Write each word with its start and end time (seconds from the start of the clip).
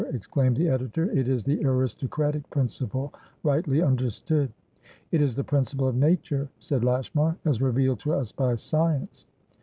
exclaimed 0.15 0.57
the 0.57 0.67
editor. 0.67 1.11
"It 1.11 1.27
is 1.27 1.43
the 1.43 1.63
aristocratic 1.63 2.49
principle 2.49 3.13
rightly 3.43 3.83
understood." 3.83 4.51
"It 5.11 5.21
is 5.21 5.35
the 5.35 5.43
principle 5.43 5.87
of 5.87 5.95
nature," 5.95 6.49
said 6.57 6.83
Lashmar, 6.83 7.37
"as 7.45 7.61
revealed 7.61 7.99
to 7.99 8.13
us 8.13 8.31
by 8.31 8.55
science. 8.55 9.27